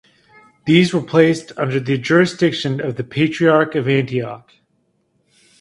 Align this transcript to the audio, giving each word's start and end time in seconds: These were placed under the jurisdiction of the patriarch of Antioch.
These 0.65 0.95
were 0.95 1.03
placed 1.03 1.51
under 1.57 1.79
the 1.79 1.95
jurisdiction 1.95 2.81
of 2.81 2.95
the 2.95 3.03
patriarch 3.03 3.75
of 3.75 3.87
Antioch. 3.87 4.51